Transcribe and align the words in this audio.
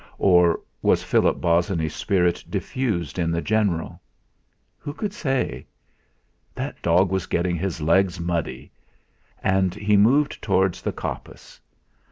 Or 0.17 0.59
was 0.81 1.03
Philip 1.03 1.39
Bosinney's 1.41 1.93
spirit 1.93 2.43
diffused 2.49 3.19
in 3.19 3.29
the 3.29 3.39
general? 3.39 4.01
Who 4.79 4.95
could 4.95 5.13
say? 5.13 5.67
That 6.55 6.81
dog 6.81 7.11
was 7.11 7.27
getting 7.27 7.55
his 7.55 7.81
legs 7.81 8.19
muddy! 8.19 8.71
And 9.43 9.75
he 9.75 9.97
moved 9.97 10.41
towards 10.41 10.81
the 10.81 10.91
coppice. 10.91 11.61